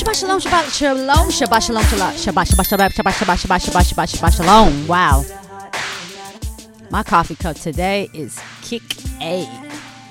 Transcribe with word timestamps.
Shabbat 0.00 0.18
shalom, 0.18 0.40
Shabbat 0.40 0.78
shalom, 0.78 1.28
Shabbat 1.28 1.62
shalom, 1.62 1.82
Shabbat 1.82 2.08
shalom, 2.08 2.14
Shabbat 2.14 2.46
shabbat 2.46 2.94
shabbat 2.94 3.36
shabbat 3.36 3.84
shabbat 3.84 4.08
shabbat 4.08 4.34
shalom. 4.34 4.86
Wow. 4.86 5.24
My 6.88 7.02
coffee 7.02 7.34
cup 7.34 7.56
today 7.56 8.08
is 8.14 8.40
kick 8.62 8.82
A. 9.20 9.44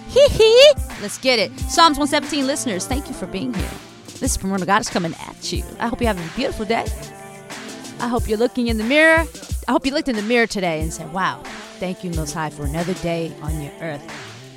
Hee 0.09 0.27
hee. 0.29 0.73
Let's 1.01 1.17
get 1.17 1.39
it. 1.39 1.49
Psalms 1.61 1.97
117 1.97 2.45
listeners, 2.45 2.85
thank 2.85 3.07
you 3.07 3.15
for 3.15 3.25
being 3.25 3.51
here. 3.51 3.71
This 4.19 4.33
is 4.33 4.37
Primordial 4.37 4.67
Goddess 4.67 4.91
coming 4.91 5.15
at 5.27 5.51
you. 5.51 5.63
I 5.79 5.87
hope 5.87 6.01
you're 6.01 6.13
having 6.13 6.23
a 6.23 6.35
beautiful 6.35 6.65
day. 6.65 6.85
I 7.99 8.07
hope 8.07 8.29
you're 8.29 8.37
looking 8.37 8.67
in 8.67 8.77
the 8.77 8.83
mirror. 8.83 9.25
I 9.67 9.71
hope 9.71 9.87
you 9.87 9.91
looked 9.91 10.07
in 10.07 10.15
the 10.15 10.21
mirror 10.21 10.45
today 10.45 10.81
and 10.81 10.93
said, 10.93 11.11
wow, 11.11 11.41
thank 11.79 12.03
you, 12.03 12.11
Most 12.11 12.33
High, 12.33 12.51
for 12.51 12.63
another 12.63 12.93
day 12.93 13.33
on 13.41 13.59
your 13.59 13.73
earth. 13.81 14.03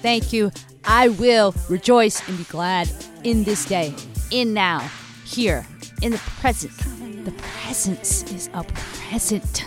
Thank 0.03 0.35
you. 0.35 0.53
I 0.85 1.09
will 1.09 1.55
rejoice 1.71 2.29
and 2.29 2.37
be 2.37 2.45
glad 2.45 2.91
in 3.25 3.45
this 3.45 3.65
day, 3.65 3.95
in 4.31 4.53
now 4.53 4.91
here, 5.25 5.67
in 6.03 6.13
the 6.13 6.19
present. 6.19 6.77
The 7.25 7.33
presence 7.33 8.25
is 8.33 8.51
a 8.55 8.65
present. 8.65 9.65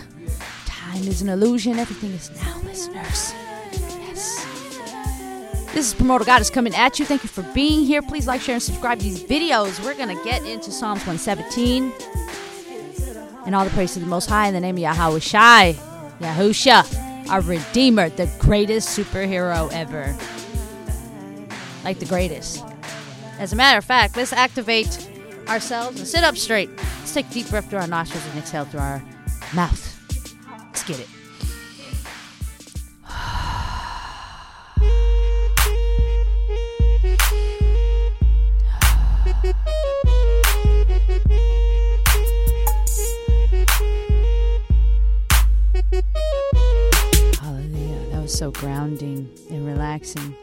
Time 0.66 1.02
is 1.02 1.22
an 1.22 1.28
illusion. 1.28 1.78
Everything 1.78 2.12
is 2.12 2.30
now, 2.42 2.60
listeners. 2.64 3.32
Yes. 3.72 4.46
This 5.72 5.88
is 5.88 5.94
Primordial 5.94 6.26
Goddess 6.26 6.50
coming 6.50 6.74
at 6.74 6.98
you. 6.98 7.04
Thank 7.04 7.22
you 7.22 7.28
for 7.28 7.42
being 7.54 7.84
here. 7.84 8.00
Please 8.02 8.26
like, 8.26 8.40
share, 8.40 8.54
and 8.54 8.62
subscribe 8.62 8.98
to 8.98 9.04
these 9.04 9.22
videos. 9.22 9.82
We're 9.84 9.94
going 9.94 10.16
to 10.16 10.24
get 10.24 10.44
into 10.44 10.70
Psalms 10.70 11.00
117. 11.06 11.92
And 13.44 13.54
all 13.54 13.64
the 13.64 13.70
praise 13.70 13.94
to 13.94 14.00
the 14.00 14.06
Most 14.06 14.28
High 14.28 14.48
in 14.48 14.54
the 14.54 14.60
name 14.60 14.76
of 14.76 14.80
Yahweh 14.80 15.18
Shai, 15.18 15.74
Yahusha, 16.20 17.28
our 17.28 17.40
Redeemer, 17.42 18.08
the 18.08 18.26
greatest 18.38 18.98
superhero 18.98 19.70
ever. 19.72 20.16
Like 21.84 21.98
the 21.98 22.06
greatest. 22.06 22.64
As 23.38 23.52
a 23.52 23.56
matter 23.56 23.78
of 23.78 23.84
fact, 23.84 24.16
let's 24.16 24.32
activate 24.32 25.10
ourselves 25.48 25.98
and 25.98 26.08
sit 26.08 26.24
up 26.24 26.36
straight. 26.36 26.70
Let's 26.76 27.14
take 27.14 27.26
a 27.26 27.32
deep 27.32 27.48
breath 27.48 27.70
through 27.70 27.80
our 27.80 27.86
nostrils 27.86 28.26
and 28.26 28.38
exhale 28.38 28.64
through 28.64 28.80
our 28.80 29.02
mouth. 29.54 29.92
Let's 30.62 30.84
get 30.84 31.00
it. 31.00 31.08
Hallelujah. 47.40 48.10
That 48.10 48.22
was 48.22 48.36
so 48.36 48.50
grounding 48.50 49.30
and 49.50 49.66
relaxing. 49.66 50.36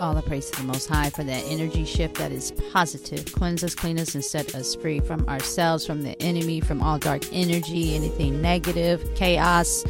All 0.00 0.14
the 0.14 0.22
praise 0.22 0.48
to 0.50 0.60
the 0.60 0.66
Most 0.66 0.88
High 0.88 1.10
for 1.10 1.24
that 1.24 1.44
energy 1.48 1.84
shift 1.84 2.16
that 2.18 2.30
is 2.30 2.52
positive. 2.72 3.32
Cleanse 3.32 3.64
us, 3.64 3.74
clean 3.74 3.98
us, 3.98 4.14
and 4.14 4.24
set 4.24 4.54
us 4.54 4.76
free 4.76 5.00
from 5.00 5.28
ourselves, 5.28 5.84
from 5.84 6.02
the 6.02 6.20
enemy, 6.22 6.60
from 6.60 6.80
all 6.80 6.98
dark 6.98 7.22
energy, 7.32 7.96
anything 7.96 8.40
negative, 8.40 9.02
chaos, 9.16 9.84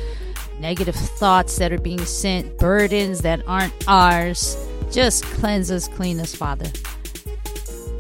negative 0.61 0.95
thoughts 0.95 1.57
that 1.57 1.73
are 1.73 1.81
being 1.81 2.05
sent, 2.07 2.57
burdens 2.57 3.21
that 3.21 3.47
aren't 3.47 3.75
ours. 3.87 4.57
Just 4.91 5.25
cleanse 5.25 5.71
us, 5.71 5.89
clean 5.89 6.21
us, 6.21 6.35
Father. 6.35 6.71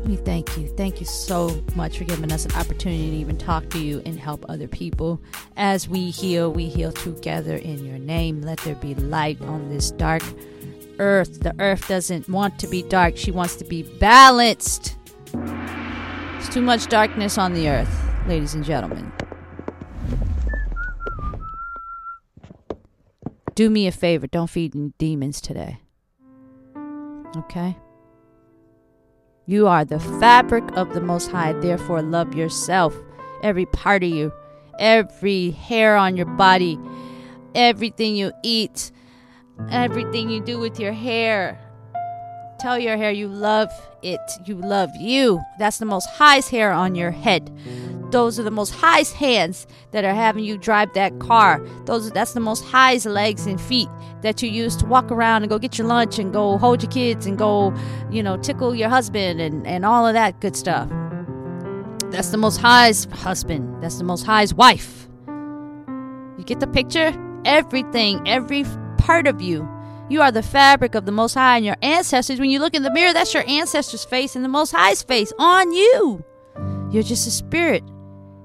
We 0.07 0.17
thank 0.17 0.57
you. 0.57 0.69
Thank 0.69 1.01
you 1.01 1.07
so 1.07 1.63
much 1.75 1.99
for 1.99 2.05
giving 2.05 2.33
us 2.33 2.47
an 2.47 2.53
opportunity 2.53 3.11
to 3.11 3.17
even 3.17 3.37
talk 3.37 3.69
to 3.71 3.79
you 3.79 4.01
and 4.07 4.19
help 4.19 4.47
other 4.49 4.67
people. 4.67 5.21
As 5.59 5.87
we 5.87 6.09
heal, 6.09 6.51
we 6.51 6.69
heal 6.69 6.93
together 6.93 7.57
in 7.57 7.85
your 7.85 7.99
name. 7.99 8.41
Let 8.41 8.61
there 8.61 8.77
be 8.77 8.95
light 8.95 9.43
on 9.43 9.69
this 9.69 9.91
dark 9.91 10.23
earth. 10.99 11.41
The 11.41 11.55
earth 11.59 11.89
doesn't 11.89 12.29
want 12.29 12.59
to 12.61 12.67
be 12.67 12.83
dark, 12.83 13.17
she 13.17 13.31
wants 13.31 13.57
to 13.57 13.65
be 13.65 13.83
balanced. 13.83 14.97
There's 15.33 16.49
too 16.49 16.63
much 16.63 16.87
darkness 16.87 17.39
on 17.39 17.55
the 17.55 17.69
earth, 17.69 17.95
ladies 18.27 18.55
and 18.55 18.65
gentlemen. 18.65 19.13
Do 23.55 23.71
me 23.71 23.87
a 23.89 23.93
favor, 23.93 24.27
don't 24.27 24.49
feed 24.49 24.97
demons 24.99 25.41
today. 25.41 25.81
Okay? 27.37 27.77
You 29.47 29.67
are 29.67 29.85
the 29.85 29.99
fabric 29.99 30.65
of 30.77 30.95
the 30.95 31.01
Most 31.01 31.31
High, 31.31 31.55
therefore, 31.55 32.03
love 32.03 32.35
yourself. 32.35 32.95
Every 33.43 33.67
part 33.67 34.05
of 34.05 34.11
you, 34.11 34.33
every 34.79 35.51
hair 35.51 35.97
on 35.97 36.17
your 36.17 36.27
body, 36.27 36.79
everything 37.55 38.15
you 38.15 38.31
eat, 38.43 38.93
everything 39.71 40.31
you 40.31 40.41
do 40.41 40.59
with 40.59 40.79
your 40.79 40.93
hair. 40.93 41.59
Tell 42.59 42.79
your 42.79 42.97
hair 42.97 43.13
you 43.13 43.29
love 43.29 43.71
it. 44.03 44.21
You 44.45 44.57
love 44.57 44.91
you. 44.99 45.41
That's 45.59 45.79
the 45.79 45.87
most 45.87 46.09
highest 46.11 46.51
hair 46.51 46.73
on 46.73 46.95
your 46.95 47.13
head. 47.13 47.57
Those 48.11 48.41
are 48.41 48.43
the 48.43 48.51
most 48.51 48.75
highest 48.75 49.15
hands 49.15 49.67
that 49.93 50.05
are 50.05 50.15
having 50.15 50.43
you 50.43 50.57
drive 50.57 50.93
that 50.95 51.19
car. 51.21 51.65
Those 51.85 52.11
that's 52.11 52.33
the 52.33 52.41
most 52.41 52.65
highest 52.65 53.07
legs 53.07 53.47
and 53.47 53.61
feet 53.61 53.89
that 54.23 54.43
you 54.43 54.49
use 54.49 54.75
to 54.77 54.87
walk 54.87 55.13
around 55.13 55.43
and 55.43 55.51
go 55.51 55.59
get 55.59 55.79
your 55.79 55.87
lunch 55.87 56.19
and 56.19 56.33
go 56.33 56.59
hold 56.59 56.83
your 56.83 56.91
kids 56.91 57.27
and 57.27 57.39
go, 57.39 57.73
you 58.11 58.23
know, 58.23 58.37
tickle 58.39 58.75
your 58.75 58.89
husband 58.89 59.41
and, 59.41 59.67
and 59.67 59.85
all 59.85 60.07
of 60.07 60.15
that 60.15 60.41
good 60.41 60.57
stuff. 60.57 60.89
That's 62.11 62.31
the 62.31 62.39
most 62.39 62.57
highest 62.57 63.11
husband. 63.11 63.83
That's 63.83 63.99
the 63.99 64.05
most 64.05 64.25
highest 64.25 64.55
wife. 64.55 65.07
You 66.39 66.45
get 66.45 66.61
the 66.61 66.67
picture? 66.67 67.13
Everything, 67.45 68.27
every 68.27 68.65
part 69.09 69.27
of 69.27 69.41
you. 69.41 69.67
You 70.11 70.21
are 70.21 70.31
the 70.31 70.43
fabric 70.43 70.95
of 70.95 71.07
the 71.07 71.13
Most 71.13 71.33
High 71.33 71.57
and 71.57 71.65
your 71.65 71.79
ancestors. 71.81 72.39
When 72.39 72.51
you 72.51 72.59
look 72.59 72.75
in 72.75 72.83
the 72.83 72.93
mirror, 72.93 73.15
that's 73.15 73.33
your 73.33 73.49
ancestors' 73.49 74.05
face 74.05 74.37
and 74.37 74.45
the 74.45 74.51
Most 74.51 74.71
High's 74.71 75.03
face 75.03 75.33
on 75.39 75.73
you. 75.73 76.23
You're 76.93 77.03
just 77.03 77.27
a 77.27 77.31
spirit 77.31 77.83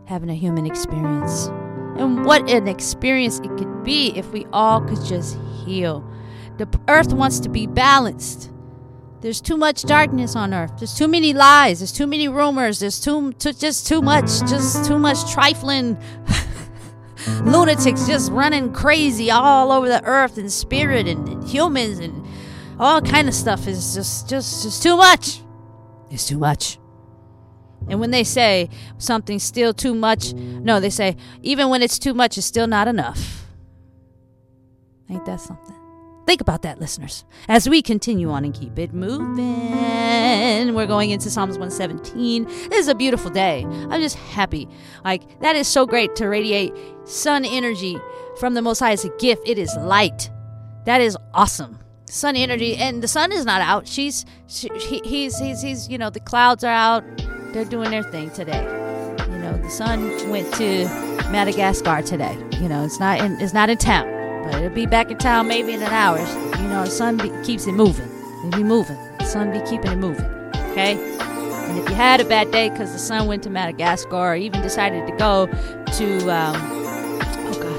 having 0.06 0.30
a 0.30 0.36
human 0.36 0.66
experience. 0.66 1.48
And 1.98 2.24
what 2.24 2.50
an 2.50 2.70
experience 2.70 3.40
it 3.40 3.50
could 3.58 3.84
be 3.84 4.14
if 4.16 4.32
we 4.32 4.46
all 4.54 4.80
could 4.80 5.04
just 5.04 5.38
heal. 5.66 6.02
The 6.60 6.70
earth 6.88 7.12
wants 7.12 7.42
to 7.42 7.50
be 7.50 7.68
balanced. 7.68 8.50
There's 9.20 9.42
too 9.42 9.58
much 9.58 9.82
darkness 9.82 10.34
on 10.34 10.54
earth. 10.54 10.72
There's 10.78 10.96
too 10.96 11.10
many 11.10 11.34
lies. 11.34 11.80
There's 11.80 11.92
too 11.92 12.08
many 12.08 12.30
rumors. 12.30 12.80
There's 12.80 13.02
too, 13.02 13.34
too 13.34 13.52
just 13.52 13.86
too 13.86 14.02
much, 14.02 14.28
just 14.50 14.86
too 14.86 14.98
much 14.98 15.30
trifling 15.30 15.98
lunatics 17.44 18.08
just 18.08 18.32
running 18.32 18.74
crazy 18.74 19.32
all 19.32 19.72
over 19.72 19.88
the 19.88 20.04
earth 20.04 20.38
and 20.38 20.52
spirit 20.52 21.08
and, 21.08 21.48
humans 21.48 22.00
and 22.00 22.26
all 22.80 23.02
kind 23.02 23.28
of 23.28 23.34
stuff 23.34 23.68
is 23.68 23.94
just 23.94 24.30
just 24.30 24.64
just 24.64 24.82
too 24.82 24.98
much. 24.98 25.42
It's 26.10 26.28
too 26.28 26.38
much. 26.38 26.80
And 27.90 28.00
when 28.00 28.12
they 28.12 28.24
say 28.24 28.70
something's 28.98 29.44
still 29.44 29.74
too 29.74 29.94
much, 29.94 30.34
no, 30.34 30.80
they 30.80 30.90
say 30.90 31.18
even 31.42 31.70
when 31.70 31.82
it's 31.82 32.00
too 32.00 32.14
much, 32.14 32.38
it's 32.38 32.48
still 32.48 32.68
not 32.68 32.88
enough. 32.88 33.46
Ain't 35.10 35.26
that 35.26 35.42
something? 35.42 35.76
Think 36.26 36.40
about 36.40 36.62
that, 36.62 36.80
listeners. 36.80 37.26
As 37.50 37.68
we 37.68 37.82
continue 37.82 38.30
on 38.32 38.46
and 38.46 38.54
keep 38.54 38.80
it 38.80 38.94
moving, 38.94 40.74
we're 40.74 40.88
going 40.88 41.10
into 41.10 41.30
Psalms 41.30 41.58
117. 41.58 42.46
This 42.46 42.72
is 42.72 42.88
a 42.88 42.96
beautiful 42.96 43.30
day. 43.30 43.66
I'm 43.66 44.00
just 44.00 44.16
happy. 44.16 44.70
Like, 45.04 45.42
that 45.42 45.58
is 45.58 45.68
so 45.68 45.86
great 45.86 46.16
to 46.16 46.28
radiate 46.28 46.74
sun 47.06 47.46
energy 47.46 48.00
from 48.40 48.54
the 48.54 48.62
Most 48.62 48.80
High 48.80 48.92
as 48.92 49.06
a 49.06 49.10
gift. 49.18 49.48
It 49.48 49.58
is 49.58 49.76
light. 49.78 50.30
That 50.86 51.02
is 51.02 51.18
awesome. 51.34 51.80
Sun 52.06 52.36
energy, 52.36 52.76
and 52.76 53.02
the 53.02 53.08
sun 53.08 53.32
is 53.32 53.46
not 53.46 53.62
out. 53.62 53.88
She's, 53.88 54.26
she, 54.48 54.70
he, 54.78 55.02
he's, 55.04 55.40
he's, 55.40 55.62
he's, 55.62 55.90
you 55.90 55.98
know, 55.98 56.10
the 56.10 56.20
clouds 56.20 56.64
are 56.64 56.74
out. 56.74 57.04
They're 57.54 57.66
doing 57.66 57.92
their 57.92 58.04
thing 58.04 58.30
today. 58.32 58.62
You 59.32 59.40
know, 59.40 59.58
the 59.58 59.70
sun 59.70 60.30
went 60.30 60.54
to 60.56 60.86
Madagascar 61.32 62.02
today. 62.02 62.38
You 62.60 62.70
know, 62.70 62.84
it's 62.84 63.00
not 63.00 63.20
in, 63.20 63.40
it's 63.40 63.54
not 63.54 63.70
in 63.70 63.78
town. 63.78 64.08
But 64.44 64.56
it'll 64.56 64.76
be 64.76 64.86
back 64.86 65.10
in 65.10 65.18
town 65.18 65.48
maybe 65.48 65.74
in 65.74 65.82
an 65.82 65.92
hour. 65.92 66.20
You 66.58 66.68
know, 66.68 66.84
the 66.84 66.92
sun 66.92 67.18
be, 67.18 67.32
keeps 67.44 67.66
it 67.66 67.72
moving. 67.72 68.10
It 68.46 68.56
be 68.56 68.64
moving. 68.64 68.98
The 69.20 69.26
sun 69.26 69.52
be 69.52 69.62
keeping 69.62 69.92
it 69.92 69.98
moving. 69.98 70.26
Okay? 70.72 70.94
And 70.94 71.80
if 71.80 71.90
you 71.90 71.96
had 71.96 72.20
a 72.20 72.26
bad 72.26 72.52
day 72.52 72.70
because 72.70 72.92
the 72.92 73.00
sun 73.00 73.26
went 73.26 73.42
to 73.44 73.50
Madagascar 73.50 74.16
or 74.16 74.36
even 74.36 74.62
decided 74.62 75.08
to 75.08 75.16
go 75.16 75.48
to, 75.48 76.30
um, 76.30 76.83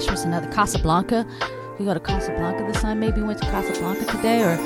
what's 0.09 0.25
another? 0.25 0.51
Casablanca. 0.51 1.27
We 1.79 1.85
go 1.85 1.95
to 1.95 2.01
Casablanca, 2.01 2.65
this 2.71 2.83
time. 2.83 3.01
maybe 3.01 3.21
we 3.21 3.27
went 3.29 3.41
to 3.43 3.51
Casablanca 3.51 4.05
today 4.05 4.43
or 4.43 4.57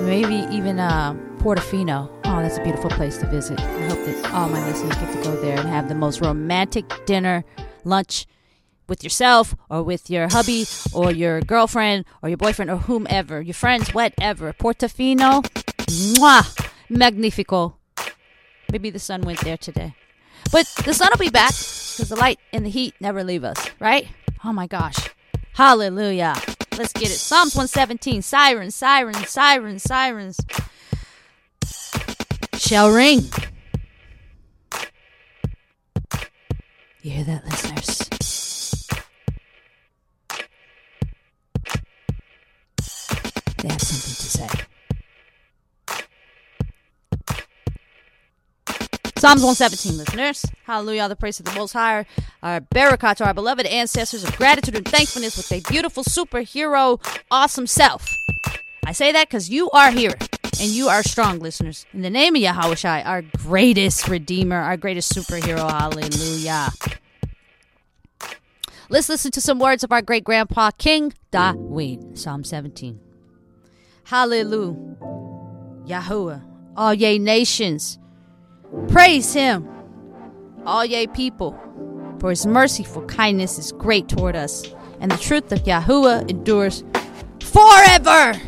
maybe 0.00 0.46
even 0.54 0.78
uh, 0.80 1.14
Portofino. 1.38 2.10
Oh, 2.24 2.42
that's 2.42 2.58
a 2.58 2.62
beautiful 2.62 2.90
place 2.90 3.18
to 3.18 3.26
visit. 3.26 3.60
I 3.60 3.88
hope 3.88 4.04
that 4.06 4.32
all 4.32 4.48
my 4.48 4.64
listeners 4.66 4.94
get 4.96 5.12
to 5.12 5.22
go 5.22 5.40
there 5.40 5.58
and 5.58 5.68
have 5.68 5.88
the 5.88 5.94
most 5.94 6.20
romantic 6.20 6.84
dinner, 7.06 7.44
lunch, 7.84 8.26
with 8.88 9.02
yourself 9.02 9.54
or 9.68 9.82
with 9.82 10.08
your 10.08 10.28
hubby 10.28 10.64
or 10.92 11.10
your 11.10 11.40
girlfriend 11.40 12.04
or 12.22 12.28
your 12.28 12.38
boyfriend 12.38 12.70
or 12.70 12.76
whomever, 12.76 13.40
your 13.40 13.54
friends, 13.54 13.92
whatever. 13.92 14.52
Portofino, 14.52 15.42
mwah, 16.16 16.70
magnifico. 16.88 17.76
Maybe 18.70 18.90
the 18.90 18.98
sun 18.98 19.22
went 19.22 19.40
there 19.40 19.56
today. 19.56 19.94
But 20.52 20.66
the 20.84 20.94
sun 20.94 21.08
will 21.12 21.18
be 21.18 21.30
back 21.30 21.50
because 21.50 22.08
the 22.08 22.16
light 22.16 22.38
and 22.52 22.64
the 22.64 22.70
heat 22.70 22.94
never 23.00 23.24
leave 23.24 23.44
us, 23.44 23.58
right? 23.80 24.08
Oh 24.48 24.52
my 24.52 24.68
gosh. 24.68 25.10
Hallelujah. 25.54 26.36
Let's 26.78 26.92
get 26.92 27.10
it. 27.10 27.18
Psalms 27.18 27.56
117. 27.56 28.22
Sirens, 28.22 28.76
sirens, 28.76 29.28
sirens, 29.28 29.82
sirens. 29.82 30.38
shall 32.54 32.92
ring. 32.92 33.24
You 37.02 37.10
hear 37.10 37.24
that, 37.24 37.44
listeners? 37.44 37.98
They 43.58 43.68
have 43.68 43.82
something 43.82 44.14
to 44.14 44.30
say. 44.30 44.48
Psalms 49.26 49.42
117, 49.42 49.98
listeners. 49.98 50.46
Hallelujah, 50.66 51.08
the 51.08 51.16
praise 51.16 51.40
of 51.40 51.46
the 51.46 51.54
Most 51.56 51.72
High. 51.72 52.06
Our 52.44 52.60
barakah 52.60 53.16
to 53.16 53.26
our 53.26 53.34
beloved 53.34 53.66
ancestors 53.66 54.22
of 54.22 54.36
gratitude 54.36 54.76
and 54.76 54.86
thankfulness 54.86 55.36
with 55.36 55.48
their 55.48 55.60
beautiful 55.62 56.04
superhero, 56.04 57.04
awesome 57.28 57.66
self. 57.66 58.08
I 58.84 58.92
say 58.92 59.10
that 59.10 59.26
because 59.26 59.50
you 59.50 59.68
are 59.70 59.90
here 59.90 60.14
and 60.60 60.70
you 60.70 60.86
are 60.86 61.02
strong, 61.02 61.40
listeners. 61.40 61.86
In 61.92 62.02
the 62.02 62.08
name 62.08 62.36
of 62.36 62.42
Yahweh 62.42 63.02
our 63.02 63.22
greatest 63.22 64.06
redeemer, 64.06 64.60
our 64.60 64.76
greatest 64.76 65.12
superhero. 65.12 65.68
Hallelujah. 65.68 66.68
Let's 68.88 69.08
listen 69.08 69.32
to 69.32 69.40
some 69.40 69.58
words 69.58 69.82
of 69.82 69.90
our 69.90 70.02
great 70.02 70.22
grandpa, 70.22 70.70
King 70.70 71.12
Dawid, 71.32 72.16
Psalm 72.16 72.44
17. 72.44 73.00
Hallelujah. 74.04 74.96
Yahweh, 75.84 76.38
all 76.76 76.94
ye 76.94 77.18
nations, 77.18 77.98
praise 78.88 79.32
him, 79.32 79.68
all 80.64 80.84
ye 80.84 81.06
people, 81.06 81.58
for 82.18 82.30
his 82.30 82.46
merciful 82.46 83.04
kindness 83.06 83.58
is 83.58 83.72
great 83.72 84.08
toward 84.08 84.36
us, 84.36 84.64
and 85.00 85.10
the 85.10 85.16
truth 85.16 85.52
of 85.52 85.66
Yahweh 85.66 86.24
endures 86.28 86.84
forever. 87.40 88.40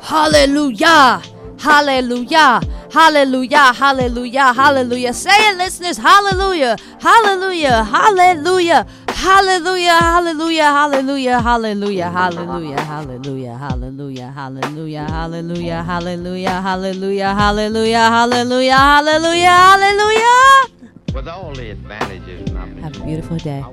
Hallelujah. 0.00 1.22
Hallelujah. 1.58 2.60
Hallelujah. 2.90 3.72
Hallelujah. 3.72 4.52
Hallelujah. 4.52 5.12
Say 5.14 5.30
it, 5.30 5.56
listeners. 5.56 5.96
Hallelujah. 5.96 6.76
Hallelujah. 7.00 7.84
Hallelujah. 7.84 8.86
Hallelujah. 9.22 9.98
Hallelujah. 10.00 10.72
Hallelujah. 10.72 11.40
Hallelujah. 11.40 12.10
Hallelujah. 12.10 12.80
Hallelujah. 12.84 13.56
Hallelujah. 13.56 14.26
Hallelujah. 14.26 15.06
Hallelujah. 15.06 15.82
Hallelujah. 15.84 16.58
Hallelujah. 16.60 17.32
Hallelujah. 17.32 17.98
Hallelujah. 18.10 18.76
Hallelujah. 18.76 19.50
Hallelujah. 19.70 21.14
With 21.14 21.28
all 21.28 21.54
the 21.54 21.70
advantages 21.70 22.50
and 22.50 22.58
opportunities. 22.58 22.82
Have 22.82 23.00
a 23.00 23.04
beautiful 23.04 23.36
day. 23.36 23.64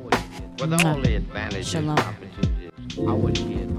With 0.59 0.73
all 0.85 1.01
the 1.01 1.15
advantages 1.15 1.73
and 1.73 1.89
opportunities. 1.89 2.71
I 2.99 3.13
wouldn't 3.13 3.49
get 3.49 3.78